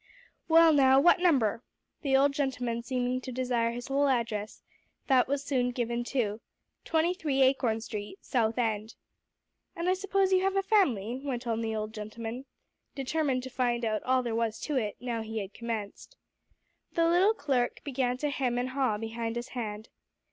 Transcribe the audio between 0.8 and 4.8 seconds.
what number?" The old gentleman seeming to desire his whole address,